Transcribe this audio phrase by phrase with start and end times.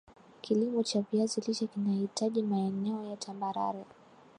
[0.41, 3.85] kilimo cha viazi lishe kinahitaji maeneo ya tambarare